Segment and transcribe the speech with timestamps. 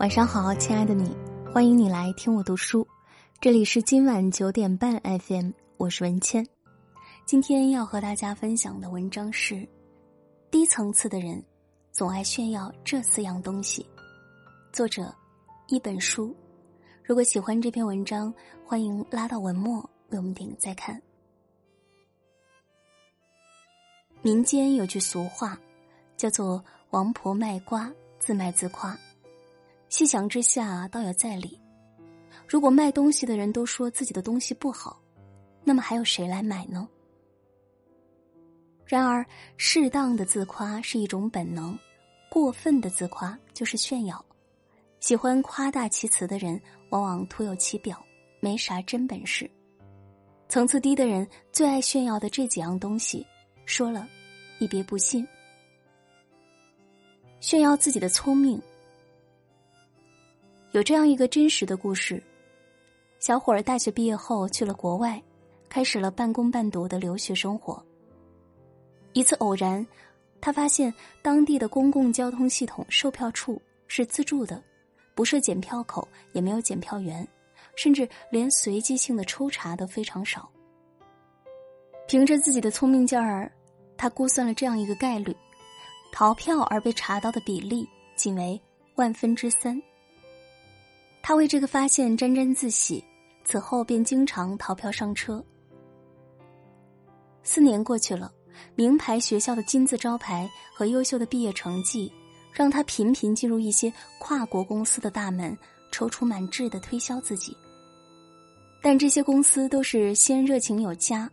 [0.00, 1.14] 晚上好，亲爱的你，
[1.52, 2.88] 欢迎你来听我读书。
[3.38, 6.42] 这里是今晚九点半 FM，我是文谦。
[7.26, 9.68] 今天要和大家分享的文章是：
[10.50, 11.44] 低层次的人
[11.92, 13.84] 总爱炫耀这四样东西。
[14.72, 15.14] 作者
[15.68, 16.34] 一本书。
[17.04, 18.32] 如果喜欢这篇文章，
[18.64, 20.98] 欢迎拉到文末为我们点个再看。
[24.22, 25.60] 民间有句俗话，
[26.16, 28.98] 叫做“王婆卖瓜，自卖自夸”。
[29.90, 31.60] 细想之下，倒有在理。
[32.46, 35.02] 如果卖东西的人都说自己的东西不好，
[35.64, 36.88] 那么还有谁来买呢？
[38.86, 39.26] 然而，
[39.56, 41.76] 适当的自夸是一种本能，
[42.30, 44.24] 过分的自夸就是炫耀。
[45.00, 48.00] 喜欢夸大其词的人，往往徒有其表，
[48.38, 49.50] 没啥真本事。
[50.48, 53.26] 层次低的人最爱炫耀的这几样东西，
[53.64, 54.08] 说了，
[54.58, 55.26] 你别不信。
[57.40, 58.60] 炫耀自己的聪明。
[60.72, 62.22] 有这样一个真实的故事：
[63.18, 65.20] 小伙儿大学毕业后去了国外，
[65.68, 67.84] 开始了半工半读的留学生活。
[69.12, 69.84] 一次偶然，
[70.40, 74.62] 他发现当地的公共交通系统售票处是自助的，
[75.12, 77.26] 不设检票口，也没有检票员，
[77.74, 80.48] 甚至连随机性的抽查都非常少。
[82.06, 83.50] 凭着自己的聪明劲儿，
[83.96, 85.36] 他估算了这样一个概率：
[86.12, 88.60] 逃票而被查到的比例仅为
[88.94, 89.82] 万分之三。
[91.22, 93.04] 他为这个发现沾沾自喜，
[93.44, 95.44] 此后便经常逃票上车。
[97.42, 98.32] 四年过去了，
[98.74, 102.12] 名牌学校的金字招牌和优秀的毕业成绩，
[102.52, 105.56] 让他频频进入一些跨国公司的大门，
[105.92, 107.56] 踌躇满志的推销自己。
[108.82, 111.30] 但这些公司都是先热情有加，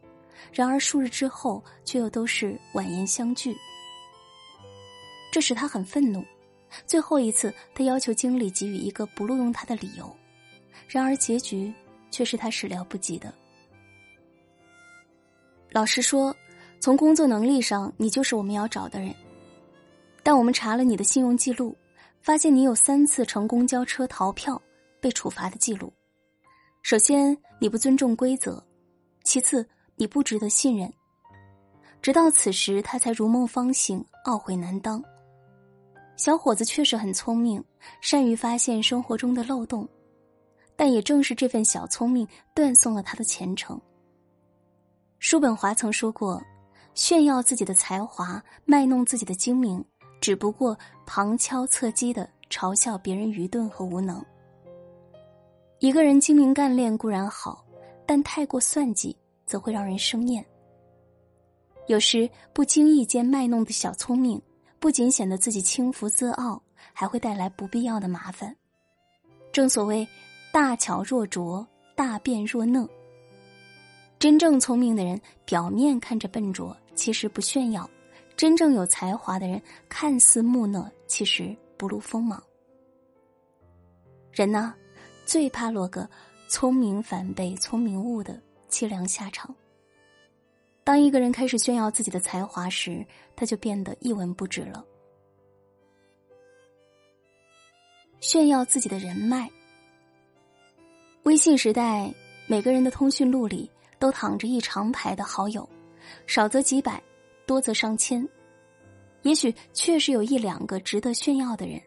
[0.51, 3.55] 然而数日之后却又都是婉言相拒，
[5.31, 6.23] 这使他很愤怒。
[6.85, 10.15] 最后一次，他要求经理给予一个不录用他的理由，
[10.87, 11.73] 然而结局
[12.11, 13.33] 却是他始料不及的。
[15.71, 16.35] 老实说，
[16.79, 19.13] 从工作能力上，你就是我们要找的人，
[20.23, 21.75] 但我们查了你的信用记录，
[22.21, 24.61] 发现你有三次乘公交车逃票
[25.01, 25.91] 被处罚的记录。
[26.83, 28.63] 首先，你不尊重规则；
[29.23, 30.91] 其次，你不值得信任。
[32.01, 35.03] 直到此时，他才如梦方醒，懊悔难当。
[36.17, 37.63] 小伙子确实很聪明，
[38.01, 39.87] 善于发现生活中的漏洞，
[40.75, 43.79] 但也正是这份小聪明断送了他的前程。
[45.19, 46.41] 叔本华曾说过
[46.95, 49.83] ：“炫耀自己的才华，卖弄自己的精明，
[50.19, 54.23] 只不过旁敲侧击的嘲笑别人愚钝和无能。”
[55.79, 57.63] 一个人精明干练固然好，
[58.07, 60.43] 但太过算计则会让人生厌。
[61.85, 64.41] 有时不经意间卖弄的小聪明。
[64.79, 66.61] 不仅显得自己轻浮自傲，
[66.93, 68.55] 还会带来不必要的麻烦。
[69.51, 70.07] 正所谓
[70.53, 71.65] “大巧若拙，
[71.95, 72.87] 大辩若讷”。
[74.19, 77.87] 真正聪明的人，表面看着笨拙，其实不炫耀；
[78.35, 82.41] 真正有才华的人，看似木讷，其实不露锋芒。
[84.31, 84.73] 人呢，
[85.25, 86.07] 最怕落个
[86.47, 88.39] 聪明反被聪明误的
[88.69, 89.55] 凄凉下场。
[90.87, 93.05] 当一个人开始炫耀自己的才华时，
[93.35, 94.85] 他就变得一文不值了。
[98.21, 99.51] 炫耀自己的人脉。
[101.23, 102.09] 微信时代，
[102.47, 105.67] 每个人的通讯录里都躺着一长排的好友，
[106.25, 107.03] 少则几百，
[107.45, 108.25] 多则上千。
[109.23, 111.81] 也许确实有一两个值得炫耀的人，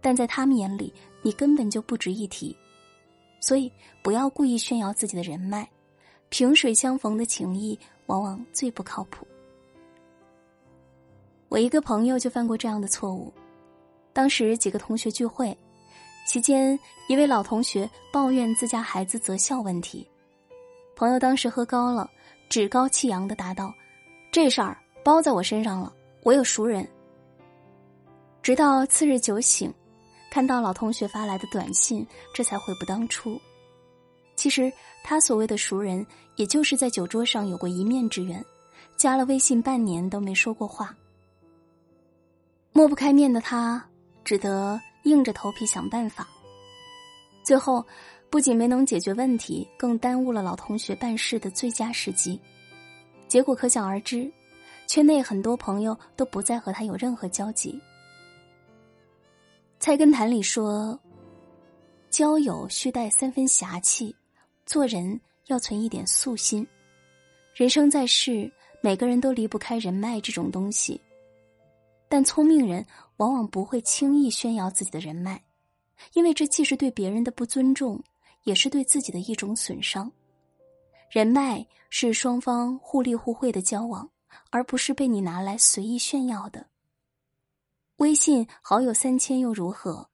[0.00, 0.92] 但在他们眼里，
[1.22, 2.56] 你根本就不值一提。
[3.38, 3.70] 所以，
[4.02, 5.70] 不要故意炫耀自己的人脉。
[6.28, 9.26] 萍水相逢的情谊，往往最不靠谱。
[11.48, 13.32] 我一个朋友就犯过这样的错误。
[14.12, 15.56] 当时几个同学聚会，
[16.26, 20.06] 期间一位老同学抱怨自家孩子择校问题，
[20.96, 22.10] 朋友当时喝高了，
[22.48, 23.72] 趾高气扬的答道
[24.30, 26.86] ：“这事儿包在我身上了，我有熟人。”
[28.42, 29.72] 直到次日酒醒，
[30.30, 33.40] 看到老同学发来的短信，这才悔不当初。
[34.42, 34.72] 其实
[35.04, 36.04] 他所谓的熟人，
[36.34, 38.44] 也就是在酒桌上有过一面之缘，
[38.96, 40.92] 加了微信半年都没说过话。
[42.72, 43.88] 抹不开面的他，
[44.24, 46.26] 只得硬着头皮想办法。
[47.44, 47.86] 最后，
[48.30, 52.40] 不仅没能解决问题，更耽误了老同学办事的最佳时机。
[53.28, 54.28] 结果可想而知，
[54.88, 57.80] 圈内很多朋友都不再和他有任何交集。
[59.78, 60.98] 菜根谭里说
[62.10, 64.12] ：“交友须带三分侠气。”
[64.72, 66.66] 做人要存一点素心，
[67.54, 70.98] 人生在世，每个人都离不开人脉这种东西，
[72.08, 72.82] 但聪明人
[73.18, 75.38] 往往不会轻易炫耀自己的人脉，
[76.14, 78.02] 因为这既是对别人的不尊重，
[78.44, 80.10] 也是对自己的一种损伤。
[81.10, 84.08] 人脉是双方互利互惠的交往，
[84.48, 86.66] 而不是被你拿来随意炫耀的。
[87.96, 90.08] 微信好友三千又如何？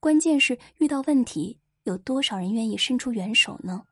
[0.00, 3.84] 关键是遇到问题，有多少人愿意伸出援手呢？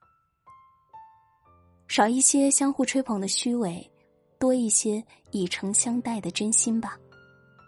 [1.96, 3.90] 少一些相互吹捧的虚伪，
[4.38, 7.00] 多一些以诚相待的真心吧。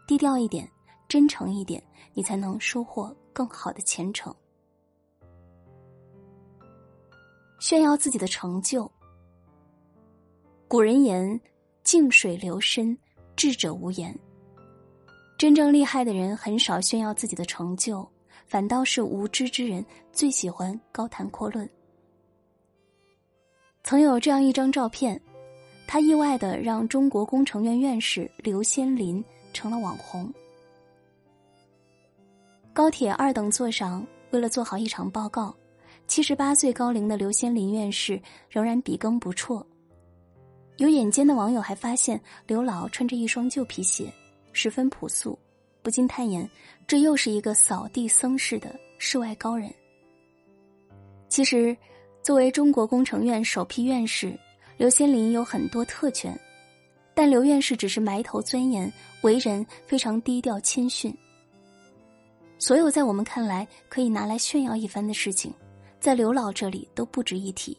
[0.07, 0.71] 低调一点，
[1.09, 1.83] 真诚一点，
[2.13, 4.31] 你才能收获更好的前程。
[7.59, 8.93] 炫耀自己的成就。
[10.69, 11.41] 古人言
[11.83, 12.95] ：“静水流深，
[13.35, 14.15] 智者无言。”
[15.39, 18.07] 真正厉害的人很少炫耀自己的成就，
[18.47, 19.83] 反倒是无知之人
[20.13, 21.67] 最喜欢高谈阔论。
[23.89, 25.19] 曾有这样一张照片，
[25.87, 29.25] 他意外的让中国工程院院士刘先林。
[29.55, 30.31] 成了网红。
[32.75, 35.57] 高铁二等座上，为了做好一场报告，
[36.07, 38.21] 七十八岁高龄的刘先林院士
[38.51, 39.67] 仍然笔耕不辍。
[40.77, 44.13] 有眼尖的网友还发现刘老穿着一双旧皮鞋，
[44.53, 45.37] 十分朴素，
[45.81, 46.47] 不禁叹言：
[46.87, 49.73] 这又是一个扫地僧式的世外高人。
[51.31, 51.75] 其实，
[52.23, 54.39] 作为中国工程院首批院士，
[54.77, 56.39] 刘先林有很多特权。
[57.15, 58.93] 但刘院士只是埋头钻研，
[59.23, 61.13] 为人非常低调谦逊。
[62.59, 65.53] 所有在我们看来可以拿来炫耀一番的事情，
[65.99, 67.77] 在刘老这里都不值一提。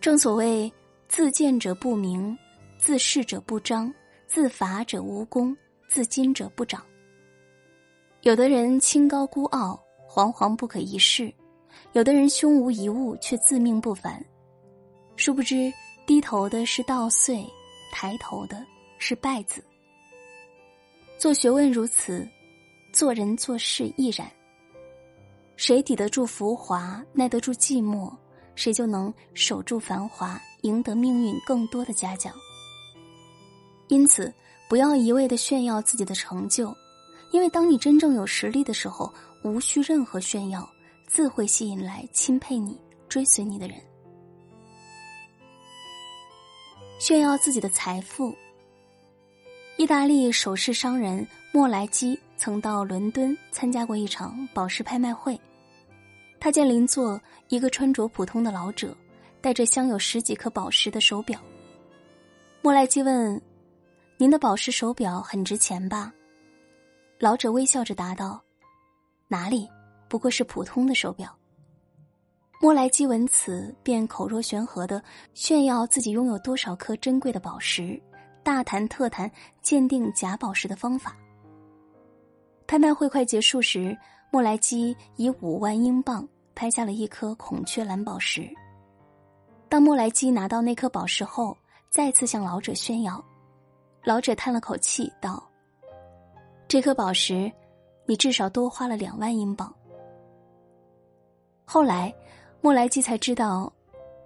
[0.00, 0.70] 正所谓
[1.08, 2.36] “自见者不明，
[2.76, 3.92] 自是者不彰，
[4.26, 5.56] 自伐者无功，
[5.88, 6.84] 自矜者不长。”
[8.22, 11.32] 有的人清高孤傲，惶惶不可一世；
[11.92, 14.24] 有的人胸无一物，却自命不凡。
[15.16, 15.72] 殊不知。
[16.04, 17.46] 低头的是稻穗，
[17.92, 18.66] 抬头的
[18.98, 19.62] 是败子。
[21.16, 22.28] 做学问如此，
[22.92, 24.28] 做人做事亦然。
[25.56, 28.12] 谁抵得住浮华，耐得住寂寞，
[28.56, 32.34] 谁就能守住繁华，赢得命运更多的嘉奖。
[33.86, 34.30] 因此，
[34.68, 36.74] 不要一味的炫耀自己的成就，
[37.30, 39.10] 因为当你真正有实力的时候，
[39.44, 40.68] 无需任何炫耀，
[41.12, 43.76] 自会吸引来钦佩你、追随你的人。
[46.98, 48.34] 炫耀自己的财富。
[49.76, 55.38] 意大利首饰商人莫莱基曾到伦敦参加过一场宝石拍卖会，
[56.40, 58.96] 他见邻座一个穿着普通的老者，
[59.42, 61.38] 戴着镶有十几颗宝石的手表。
[62.62, 63.38] 莫莱基问
[64.16, 66.10] ：“您的宝石手表很值钱吧？”
[67.20, 68.42] 老者微笑着答道
[69.28, 69.68] ：“哪里，
[70.12, 71.34] 不过是普通的手表。”
[72.60, 77.98] 莫莱基闻此，便口若悬河的炫耀自己拥有多少颗珍贵的宝石，
[78.42, 79.28] 大谈特谈
[79.62, 81.16] 鉴定假宝石的方法。
[82.66, 83.96] 拍卖会快结束时，
[84.30, 88.46] 莫莱基以五万英镑拍下了一颗孔雀蓝宝石。
[89.70, 91.56] 当莫莱基拿到那颗宝石后，
[91.88, 93.24] 再次向老者炫耀，
[94.04, 95.42] 老者叹了口气道
[96.68, 97.50] ：“这颗宝石，
[98.06, 99.74] 你至少多花了两万英镑。”
[101.72, 102.12] 后来。
[102.60, 103.72] 莫莱基才知道，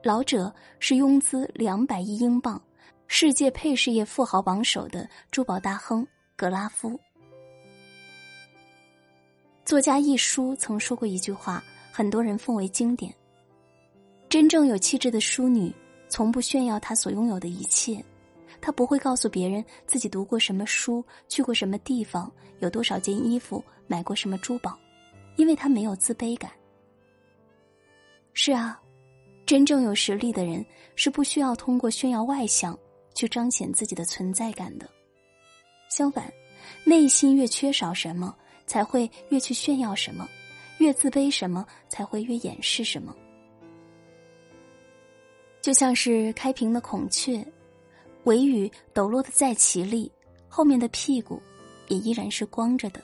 [0.02, 2.60] 老者是拥资两百亿英镑、
[3.06, 6.98] 世界配饰业富豪榜首的珠宝大亨格拉夫。
[9.64, 11.62] 作家一书曾说过一句话，
[11.92, 13.14] 很多人奉为经典：
[14.28, 15.72] 真正有气质的淑女，
[16.08, 18.04] 从不炫耀她所拥有的一切，
[18.60, 24.76] 她不会告诉别人自己读过什么书、去过什么地方、有多少件衣服、买过什么珠宝，
[25.36, 26.50] 因为她没有自卑感。
[28.38, 28.78] 是啊，
[29.46, 30.62] 真正有实力的人
[30.94, 32.78] 是不需要通过炫耀外向
[33.14, 34.86] 去彰显自己的存在感的。
[35.88, 36.30] 相反，
[36.84, 40.26] 内心越缺少什么，才会越去炫耀什么；
[40.76, 43.16] 越自卑什么，才会越掩饰什么。
[45.62, 47.42] 就像是开屏的孔雀，
[48.24, 50.12] 尾羽抖落的再绮丽，
[50.46, 51.40] 后面的屁股
[51.88, 53.00] 也依然是光着的。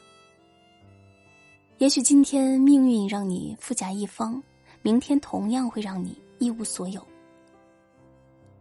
[1.78, 4.40] 也许今天命运让你富甲一方。
[4.82, 7.06] 明天同样会让你一无所有。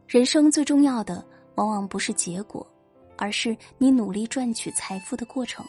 [0.07, 1.25] 人生最重要的，
[1.55, 2.65] 往往不是结果，
[3.17, 5.65] 而是你努力赚取财富的过程。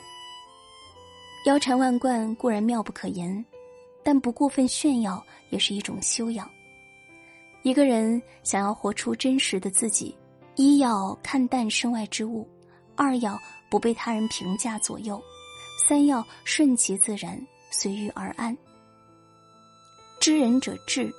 [1.47, 3.45] 腰缠万贯固然妙不可言，
[4.05, 6.49] 但不过分炫耀也是一种修养。
[7.63, 10.17] 一个人想要活出真实的自己，
[10.57, 12.47] 一要看淡身外之物，
[12.95, 13.39] 二要
[13.71, 15.23] 不被他人评价左右，
[15.87, 17.41] 三要顺其自然，
[17.71, 18.57] 随遇而安。
[20.23, 21.13] 知人者智，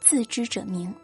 [0.00, 0.94] 自知者明。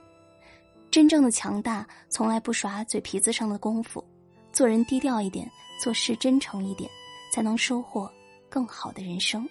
[0.90, 4.04] 真正的强大从来不耍嘴皮子上的功夫，
[4.52, 5.50] 做人低调一点，
[5.82, 6.90] 做事真诚一点，
[7.32, 8.12] 才能收获
[8.50, 9.48] 更好的人生。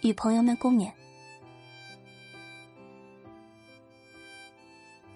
[0.00, 0.90] 与朋友们共勉。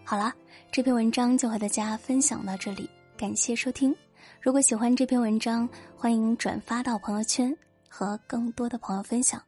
[0.04, 0.32] 好了，
[0.70, 3.92] 这篇文章就和大家分享到这里，感谢收听。
[4.40, 7.52] 如果喜欢这篇文章，欢迎转发到朋友圈，
[7.88, 9.42] 和更多的朋友分享。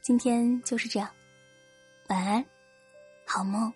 [0.00, 1.06] 今天就是这样，
[2.08, 2.44] 晚安，
[3.26, 3.72] 好梦。